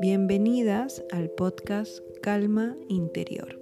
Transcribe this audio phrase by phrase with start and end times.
[0.00, 3.60] Bienvenidas al podcast Calma Interior.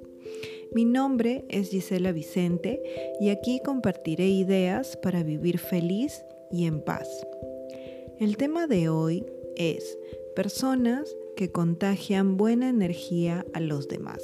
[0.72, 2.82] Mi nombre es Gisela Vicente
[3.20, 7.08] y aquí compartiré ideas para vivir feliz y en paz.
[8.18, 9.98] El tema de hoy es
[10.34, 14.22] personas que contagian buena energía a los demás.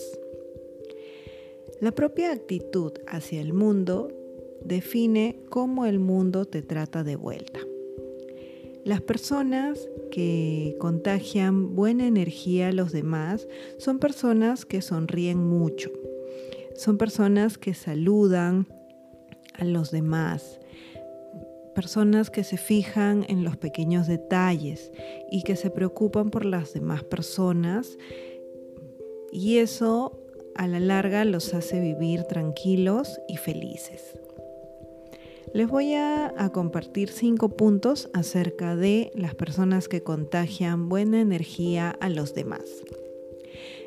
[1.80, 4.17] La propia actitud hacia el mundo
[4.68, 7.60] define cómo el mundo te trata de vuelta.
[8.84, 15.90] Las personas que contagian buena energía a los demás son personas que sonríen mucho,
[16.76, 18.68] son personas que saludan
[19.54, 20.60] a los demás,
[21.74, 24.92] personas que se fijan en los pequeños detalles
[25.30, 27.98] y que se preocupan por las demás personas
[29.32, 30.18] y eso
[30.54, 34.18] a la larga los hace vivir tranquilos y felices.
[35.54, 42.08] Les voy a, compartir cinco puntos acerca de las personas que contagian buena energía a
[42.08, 42.64] los demás.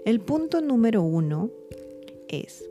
[0.06, 1.52] El punto número uno
[2.28, 2.66] es,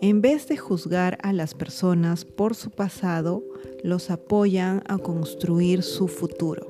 [0.00, 3.42] en vez de juzgar a las personas por su pasado,
[3.82, 6.66] los apoyan a construir su futuro.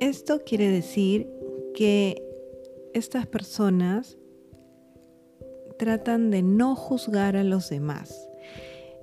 [0.00, 1.28] Esto quiere decir
[1.74, 2.22] que
[2.92, 4.18] estas personas
[5.82, 8.28] tratan de no juzgar a los demás.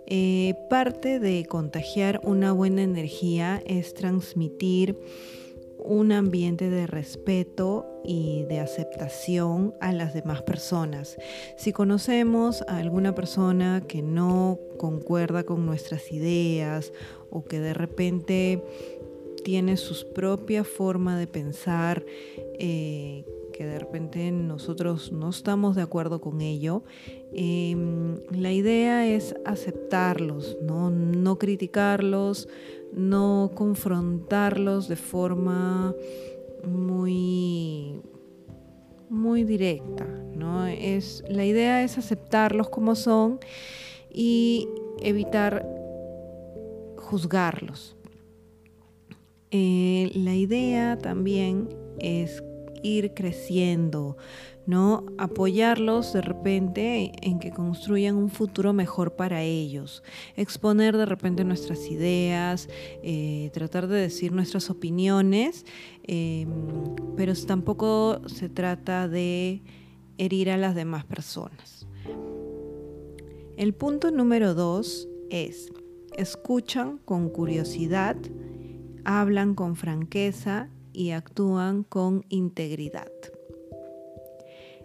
[0.08, 4.98] Eh, parte de contagiar una buena energía es transmitir
[5.78, 11.18] un ambiente de respeto y de aceptación a las demás personas.
[11.58, 16.94] Si conocemos a alguna persona que no concuerda con nuestras ideas
[17.30, 18.64] o que de repente
[19.44, 22.06] tiene su propia forma de pensar,
[22.58, 23.26] eh,
[23.60, 26.86] que de repente nosotros no estamos de acuerdo con ello,
[27.34, 30.90] em, la idea es aceptarlos, ¿no?
[30.90, 32.48] no criticarlos,
[32.94, 35.94] no confrontarlos de forma
[36.66, 38.02] muy
[39.10, 40.66] muy directa, ¿no?
[40.66, 43.40] Es, la idea es aceptarlos como son
[44.10, 44.70] y
[45.02, 45.68] evitar
[46.96, 47.98] juzgarlos.
[49.52, 51.68] Eh, la idea también
[52.00, 52.42] es
[52.84, 54.18] ir creciendo,
[54.66, 55.06] ¿no?
[55.18, 60.04] Apoyarlos de repente en que construyan un futuro mejor para ellos,
[60.36, 62.70] exponer de repente nuestras ideas,
[63.04, 65.66] eh, tratar de decir nuestras opiniones,
[66.04, 66.50] em,
[67.16, 69.62] pero tampoco se trata de
[70.18, 71.88] herir a las demás personas.
[73.58, 75.72] El punto número dos es,
[76.16, 78.16] escuchan con curiosidad,
[79.04, 83.10] hablan con franqueza y actúan con integridad.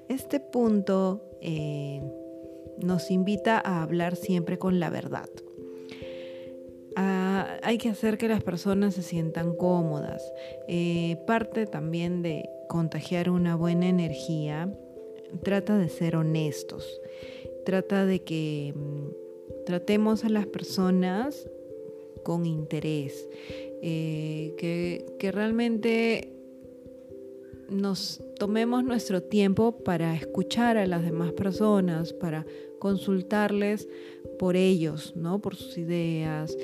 [0.08, 2.00] Este punto eh,
[2.78, 5.28] nos invita a hablar siempre con la verdad.
[6.94, 10.22] Ah, hay que hacer que las personas se sientan cómodas.
[10.68, 14.72] Eh, parte también de contagiar una buena energía
[15.42, 16.86] trata de ser honestos.
[17.66, 21.48] Trata de que mm, tratemos a las personas
[22.24, 23.28] con interés.
[23.86, 26.32] Eh, que, realmente
[27.68, 32.46] nos tomemos nuestro tiempo para escuchar a las demás personas, para
[32.78, 33.86] consultarles
[34.38, 35.42] por ellos, ¿no?
[35.42, 36.56] por sus ideas,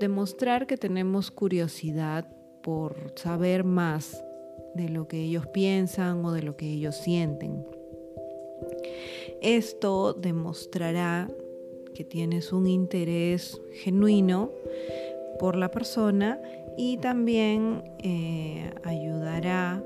[0.00, 2.28] demostrar que tenemos curiosidad
[2.62, 4.22] por saber más
[4.74, 7.64] de lo que ellos piensan o de lo que ellos sienten.
[9.40, 11.30] Esto demostrará
[11.94, 14.50] que tienes un interés genuino
[15.42, 16.40] por la persona
[16.78, 19.82] y también eh, ayudará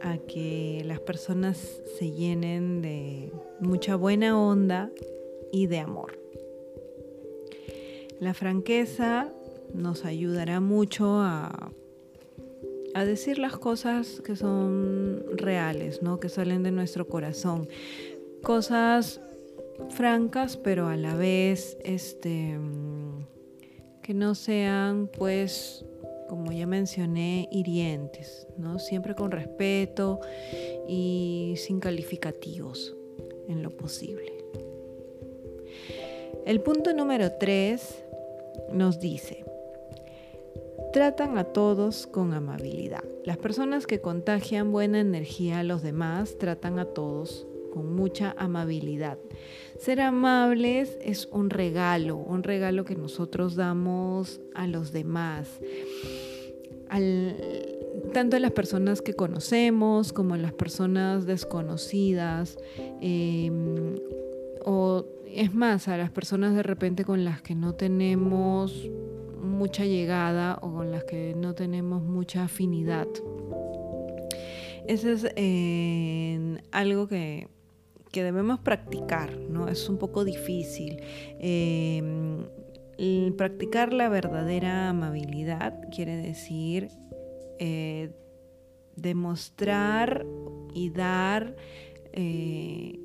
[0.00, 1.56] a que las personas
[1.96, 3.30] se llenen de
[3.60, 4.90] mucha buena onda
[5.52, 6.18] y de amor.
[8.18, 9.32] La franqueza
[9.72, 11.70] nos ayudará mucho a,
[12.92, 16.18] a decir las cosas que son reales, ¿no?
[16.18, 17.68] que salen de nuestro corazón.
[18.42, 19.20] Cosas
[19.90, 22.58] francas, pero a la vez este,
[24.04, 25.82] que no sean, pues,
[26.28, 28.78] como ya mencioné, hirientes, ¿no?
[28.78, 30.20] Siempre con respeto
[30.86, 32.94] y sin calificativos
[33.48, 34.30] en lo posible.
[36.44, 38.04] El punto número 3
[38.74, 39.42] nos dice,
[40.92, 43.04] tratan a todos con amabilidad.
[43.24, 49.16] Las personas que contagian buena energía a los demás tratan a todos con mucha amabilidad.
[49.78, 55.60] Ser amables es un regalo, un regalo que nosotros damos a los demás.
[58.12, 62.56] tanto a las personas que conocemos como a las personas desconocidas.
[63.00, 63.96] Em,
[64.64, 68.88] o es más, a las personas de repente con las que no tenemos
[69.42, 73.08] mucha llegada o con las que no tenemos mucha afinidad.
[74.86, 77.48] Eso es eh, algo que,
[78.22, 79.68] debemos practicar, ¿no?
[79.68, 81.02] Es un poco difícil.
[81.38, 82.44] Em,
[83.36, 86.88] practicar la verdadera amabilidad quiere decir
[87.58, 88.14] eh,
[88.96, 90.24] demostrar
[90.72, 91.56] y dar
[92.12, 93.00] eh,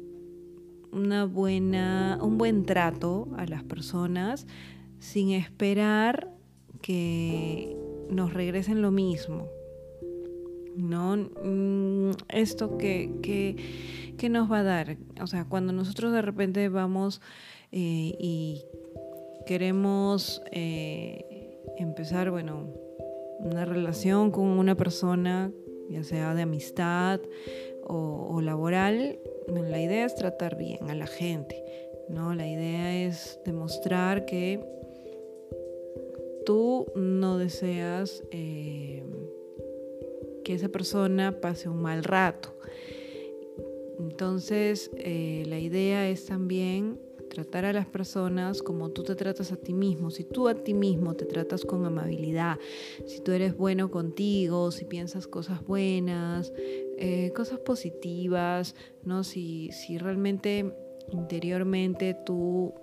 [0.91, 4.45] una buena, un buen trato a las personas
[4.99, 6.31] sin esperar
[6.81, 7.75] que
[8.09, 9.47] nos regresen lo mismo.
[10.75, 11.17] ¿No?
[11.17, 13.55] Mm, esto que,
[14.29, 14.97] nos va a dar.
[15.21, 17.21] O sea, cuando nosotros de repente vamos
[17.71, 18.63] eh, y
[19.45, 22.73] queremos eh, empezar, bueno,
[23.39, 25.51] una relación con una persona,
[25.89, 27.21] ya sea de amistad
[27.91, 29.17] o laboral,
[29.47, 31.63] la idea es tratar bien a la gente,
[32.07, 32.33] ¿no?
[32.33, 34.63] La idea es demostrar que
[36.45, 39.03] tú no deseas eh,
[40.49, 42.57] que esa persona pase un mal rato.
[43.99, 46.99] Entonces, eh, la idea es también
[47.29, 50.09] tratar a las personas como tú te tratas a ti mismo.
[50.09, 52.57] Si tú a ti mismo te tratas con amabilidad,
[53.05, 56.51] si tú eres bueno contigo, si piensas cosas buenas,
[56.97, 58.73] eh, cosas positivas,
[59.03, 59.23] ¿no?
[59.23, 60.73] Si, si realmente
[61.11, 62.73] interiormente tú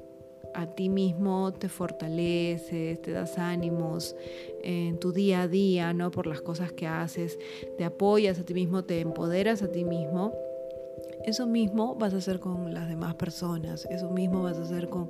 [0.56, 4.16] a ti mismo te fortaleces, te das ánimos
[4.62, 6.10] en tu día a día, ¿no?
[6.10, 7.38] Por las cosas que haces,
[7.76, 10.32] te apoyas a ti mismo, te empoderas a ti mismo
[11.26, 15.08] eso mismo vas a hacer con las demás personas, eso mismo vas a hacer con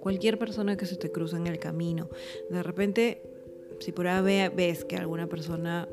[0.00, 2.08] cualquier persona que se te cruza en el camino.
[2.48, 3.22] De repente,
[3.78, 5.86] si por ahí ves que alguna persona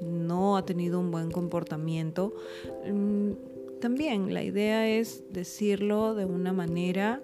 [0.00, 2.34] no ha tenido un buen comportamiento,
[2.84, 7.22] mm, también la idea es decirlo de una manera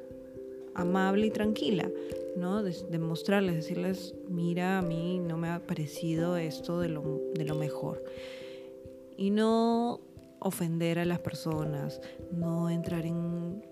[0.79, 1.91] amable y tranquila,
[2.37, 2.63] ¿no?
[2.63, 8.03] Demostrarles, decirles, mira, a mí no me ha parecido esto de lo, de lo mejor.
[9.17, 10.01] Y no
[10.41, 12.01] ofender a las personas,
[12.33, 13.63] no entrar en,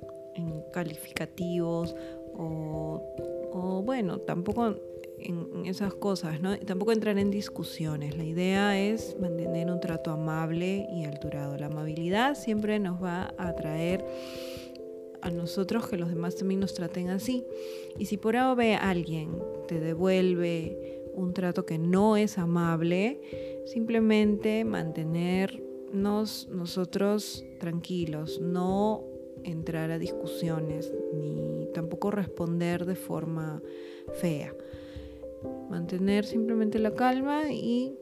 [0.72, 1.94] calificativos
[2.34, 4.76] o, bueno, tampoco
[5.18, 6.58] en, esas cosas, ¿no?
[6.58, 8.16] Tampoco entrar en discusiones.
[8.18, 11.56] La idea es mantener un trato amable y alturado.
[11.56, 14.04] La amabilidad siempre nos va a atraer
[15.26, 17.44] a nosotros que los demás también nos traten así.
[17.98, 19.30] Y si por ahora ve a alguien
[19.66, 23.20] te devuelve un trato que no es amable,
[23.64, 25.60] simplemente mantener
[25.92, 29.02] nosotros tranquilos, no
[29.42, 33.60] entrar a discusiones ni tampoco responder de forma
[34.20, 34.54] fea.
[35.68, 37.96] Mantener simplemente la calma y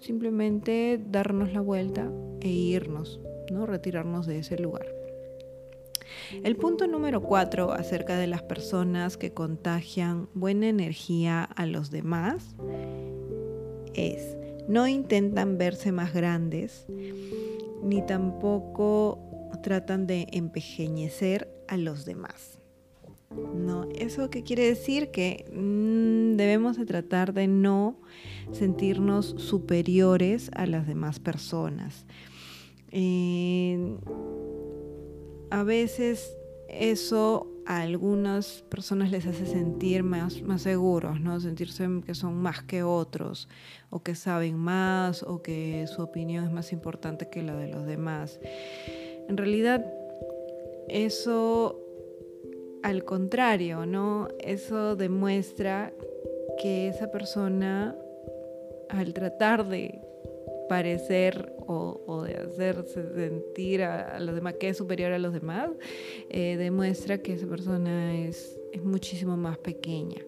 [0.00, 3.20] simplemente darnos la vuelta e irnos,
[3.50, 3.66] ¿no?
[3.66, 5.01] retirarnos de ese lugar.
[6.42, 12.54] El punto número cuatro acerca de las personas que contagian buena energía a los demás
[13.94, 14.36] es
[14.68, 16.86] no intentan verse más grandes,
[17.82, 19.18] ni tampoco
[19.62, 22.58] tratan de empequeñecer a los demás.
[23.54, 27.98] No, eso qué quiere decir que mm, debemos de tratar de no
[28.50, 32.06] sentirnos superiores a las demás personas.
[32.90, 33.96] Eh,
[35.52, 36.34] a veces
[36.68, 41.38] eso a algunas personas les hace sentir más, más seguros, ¿no?
[41.40, 43.48] Sentirse que son más que otros,
[43.90, 47.84] o que saben más, o que su opinión es más importante que la de los
[47.84, 48.40] demás.
[49.28, 49.84] En realidad,
[50.88, 51.78] eso
[52.82, 54.28] al contrario, ¿no?
[54.40, 55.92] Eso demuestra
[56.62, 57.94] que esa persona,
[58.88, 60.00] al tratar de
[60.70, 65.70] parecer o, de hacerse sentir a, los demás que es superior a los demás,
[66.28, 70.22] eh, demuestra que esa persona es, muchísimo más pequeña.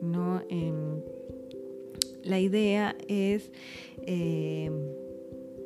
[0.00, 0.42] ¿no?
[0.48, 1.00] Em,
[2.22, 3.50] la idea es
[4.06, 4.70] eh,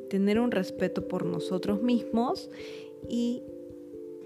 [0.09, 2.49] tener un respeto por nosotros mismos
[3.09, 3.43] y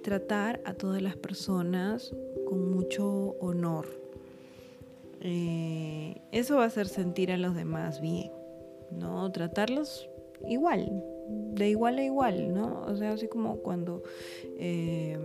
[0.03, 2.15] tratar a todas las personas
[2.45, 3.87] con mucho honor.
[5.21, 8.31] Eh, eso va a hacer sentir a los demás bien.
[8.91, 9.31] ¿no?
[9.31, 10.09] Tratarlos
[10.47, 12.83] igual, de igual a igual, ¿no?
[12.87, 14.03] O sea, así como cuando
[14.57, 15.17] eh,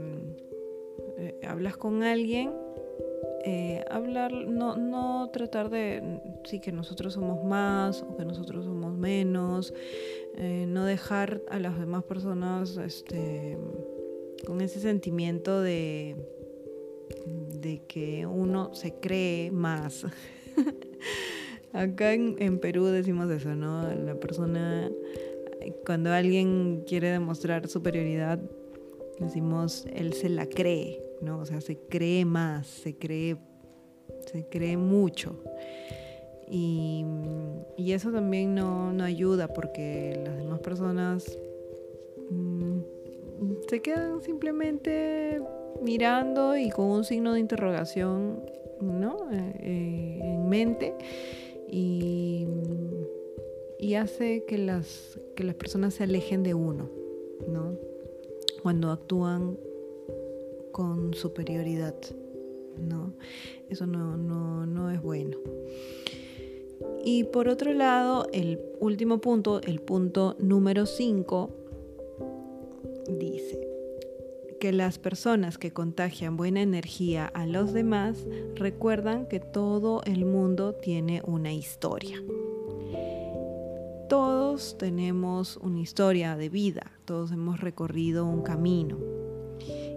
[1.19, 2.53] eh, hablas con alguien,
[3.45, 8.95] eh, hablar, no, no tratar de, sí, que nosotros somos más o que nosotros somos
[8.95, 9.73] menos,
[10.69, 13.59] no dejar a las demás personas este,
[14.47, 16.15] con ese sentimiento de,
[17.61, 20.07] de que uno se cree más.
[21.73, 23.93] Acá en, Perú decimos eso, ¿no?
[23.93, 24.91] La persona,
[25.85, 28.41] cuando alguien quiere demostrar superioridad,
[29.19, 31.39] decimos, él se la cree, ¿no?
[31.39, 33.37] O sea, se cree más, se cree,
[34.33, 35.43] se cree mucho.
[36.51, 37.05] Y,
[37.77, 41.39] eso también no, ayuda porque las demás personas
[42.31, 42.79] mm,
[43.69, 45.43] se quedan simplemente
[45.83, 48.43] mirando y con un signo de interrogación
[48.81, 49.31] ¿no?
[49.33, 50.95] Eh, eh, en mente
[51.71, 52.47] y,
[53.79, 56.89] y hace que las, que las personas se alejen de uno,
[57.49, 57.77] ¿no?
[58.63, 59.59] cuando actúan
[60.73, 61.95] con superioridad.
[62.79, 63.13] ¿no?
[63.69, 64.17] Eso no,
[64.67, 65.39] no es bueno.
[67.05, 71.51] Y por otro lado, el último punto, el punto número 5,
[74.59, 80.75] que las personas que contagian buena energía a los demás recuerdan que todo el mundo
[80.75, 82.23] tiene una historia.
[84.09, 88.99] Todos tenemos una historia de vida, todos hemos recorrido un camino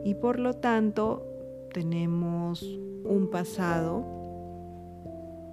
[0.04, 1.26] y por lo tanto
[1.74, 4.06] tenemos un pasado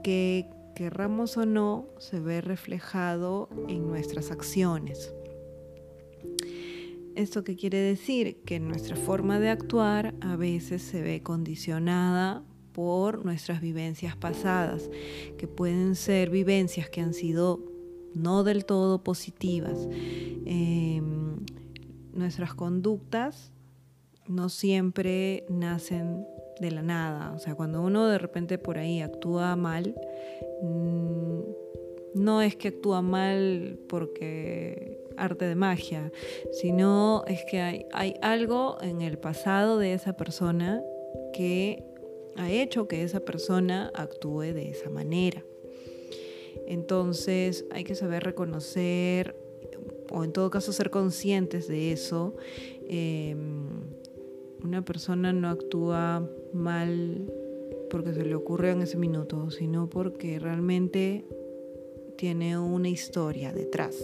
[0.03, 5.13] que querramos o no se ve reflejado en nuestras acciones.
[7.19, 8.45] ¿Esto qué quiere decir?
[8.45, 14.89] Que nuestra forma de actuar a veces se ve condicionada por nuestras vivencias pasadas,
[15.37, 17.59] que pueden ser vivencias que han sido
[18.15, 19.89] no del todo positivas.
[20.47, 21.45] Em,
[22.13, 23.53] nuestras conductas
[24.29, 26.25] no siempre nacen
[26.61, 27.33] de la nada.
[27.33, 29.97] O sea, cuando uno de repente por ahí actúa mal,
[30.63, 31.41] mm,
[32.15, 36.13] no es que actúa mal porque arte de magia,
[36.53, 40.83] sino es que hay, algo en el pasado de esa persona
[41.33, 41.85] que
[42.37, 45.45] ha hecho que esa persona actúe de esa manera.
[46.67, 49.37] Entonces hay que saber reconocer
[50.11, 52.35] o en todo caso ser conscientes de eso.
[52.89, 53.69] Em,
[54.63, 57.31] una persona no actúa mal
[57.91, 61.25] porque se le ocurre en ese minuto, sino porque realmente
[62.17, 63.97] tiene una historia detrás.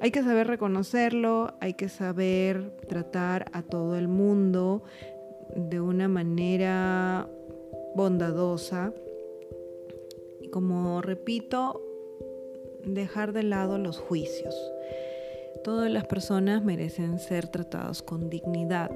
[0.00, 4.82] Hay que saber reconocerlo, hay que saber tratar a todo el mundo
[5.54, 7.28] de una manera
[7.94, 8.92] bondadosa
[10.50, 11.82] como repito,
[12.84, 14.54] dejar de lado los juicios.
[15.64, 18.90] Todas las personas merecen ser tratadas con dignidad.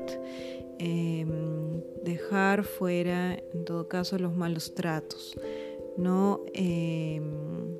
[0.78, 5.37] Em, dejar fuera, en todo caso, los malos tratos.
[5.97, 6.40] ¿no?
[6.54, 7.76] Em,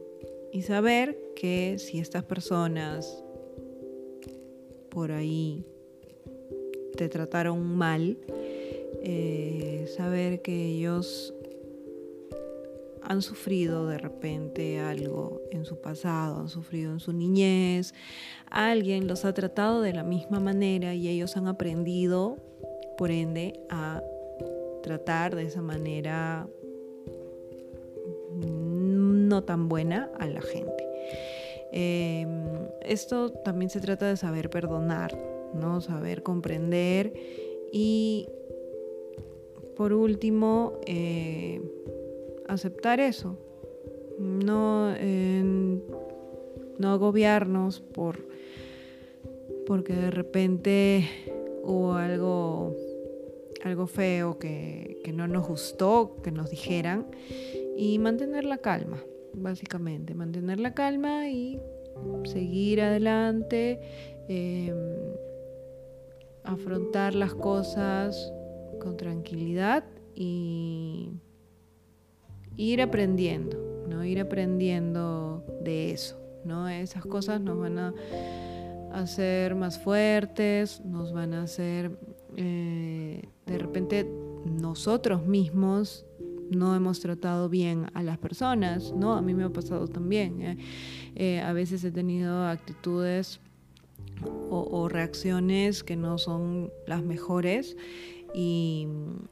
[0.53, 3.23] y saber que si estas personas
[4.91, 5.65] por ahí
[6.97, 8.19] te trataron mal,
[9.03, 11.35] eh, saber que ellos
[13.03, 17.95] han sufrido de repente algo en su pasado, han sufrido en su niñez,
[18.47, 22.37] alguien los ha tratado de la misma manera y ellos han aprendido,
[22.99, 24.03] por ende, a
[24.83, 26.49] tratar de esa manera
[29.31, 30.87] no tan buena a la gente.
[31.73, 32.45] Em,
[32.83, 35.17] esto también se trata de saber perdonar,
[35.55, 35.81] ¿no?
[35.81, 37.15] Saber comprender
[37.73, 38.29] y
[39.77, 41.63] por último, eh,
[42.47, 43.39] aceptar eso,
[44.19, 44.93] no,
[46.79, 48.29] no agobiarnos por
[49.71, 51.09] porque de repente
[51.63, 52.75] hubo algo,
[53.63, 57.07] algo feo que, no nos gustó, que nos dijeran,
[57.77, 61.61] y mantener la calma, básicamente, mantener la calma y
[62.25, 63.81] seguir adelante,
[64.29, 64.77] em,
[66.45, 68.33] afrontar las cosas
[68.81, 69.85] con tranquilidad
[70.15, 71.11] y
[72.57, 73.59] ir aprendiendo,
[73.89, 74.05] ¿no?
[74.05, 76.69] Ir aprendiendo de eso, ¿no?
[76.69, 77.95] Esas cosas nos van a
[78.93, 81.99] hacer más fuertes, nos van a hacer,
[82.37, 84.11] eh, de repente
[84.45, 86.07] nosotros mismos
[86.51, 89.15] no hemos tratado bien a las personas, ¿no?
[89.15, 90.43] A mí me ha pasado también.
[90.43, 90.59] ¿eh?
[91.15, 93.41] Eh, a veces he tenido actitudes
[94.51, 97.77] o, reacciones que no son las mejores
[98.35, 98.87] y,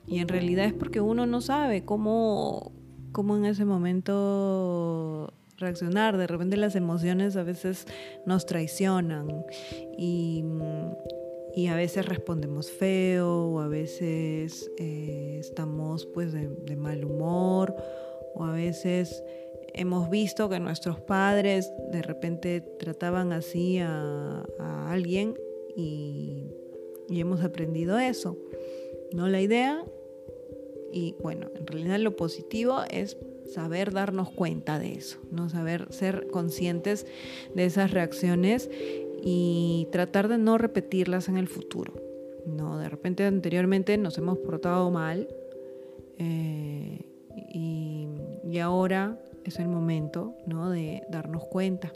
[0.06, 2.72] y, en realidad es porque uno no sabe cómo,
[3.12, 6.16] cómo en ese momento reaccionar.
[6.16, 7.86] De repente las emociones a veces
[8.26, 9.44] nos traicionan
[9.96, 10.44] y,
[11.66, 17.74] a veces respondemos feo o a veces eh, estamos pues de, mal humor
[18.34, 19.22] o a veces
[19.74, 24.44] hemos visto que nuestros padres de repente trataban así a,
[24.88, 25.34] alguien
[25.76, 26.44] y,
[27.08, 28.36] y hemos aprendido eso.
[29.12, 29.28] ¿no?
[29.28, 29.84] La idea
[30.92, 33.16] y bueno, en realidad lo positivo es
[33.52, 37.06] saber darnos cuenta de eso, no saber ser conscientes
[37.54, 38.70] de esas reacciones
[39.22, 41.94] y tratar de no repetirlas en el futuro.
[42.46, 45.28] No, de repente anteriormente nos hemos portado mal
[46.18, 47.00] eh,
[47.52, 48.08] y,
[48.58, 50.68] ahora es el momento ¿no?
[50.68, 51.92] de darnos cuenta,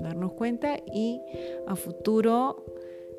[0.00, 1.18] darnos cuenta y
[1.66, 2.66] a futuro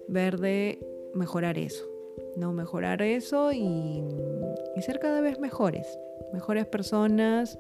[0.07, 0.79] ver de
[1.15, 1.89] mejorar eso,
[2.37, 4.03] no mejorar eso y
[4.81, 5.87] ser cada vez mejores
[6.33, 7.57] mejores personas,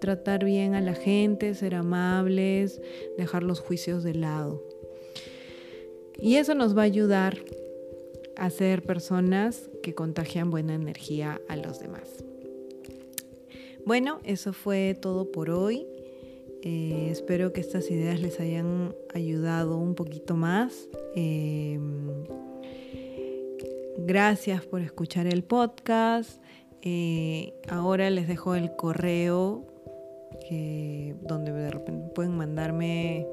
[0.00, 2.80] tratar bien a la gente, ser amables,
[3.16, 4.62] dejar los juicios de lado.
[6.20, 7.38] Y eso nos va a ayudar
[8.36, 12.24] a ser personas que contagian buena energía a los demás.
[13.86, 15.86] Bueno, eso fue todo por hoy.
[16.62, 20.88] Eh, espero que estas ideas les hayan ayudado un poquito más.
[21.14, 22.24] Em,
[23.98, 26.42] gracias por escuchar el podcast.
[26.82, 29.66] Eh, ahora les dejo el correo
[31.22, 33.26] donde de repente pueden mandarme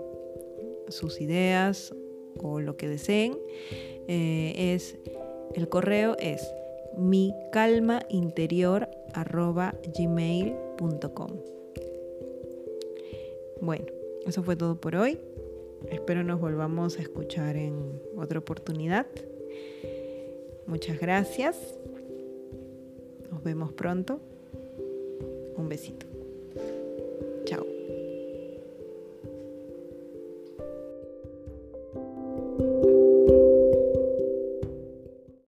[0.89, 1.93] sus ideas
[2.39, 3.37] o lo que deseen.
[4.07, 4.97] Eh, es
[5.55, 6.53] el correo es
[6.97, 8.87] mi calma interior
[9.97, 11.31] gmail.com.
[13.61, 13.85] Bueno,
[14.25, 15.17] eso fue todo por hoy.
[15.89, 19.07] Espero nos volvamos a escuchar en otra oportunidad.
[20.67, 21.57] Muchas gracias.
[23.31, 24.19] Nos vemos pronto.
[25.55, 26.14] Un besito.